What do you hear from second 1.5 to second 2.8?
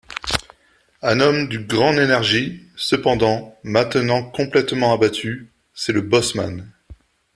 grande énergie,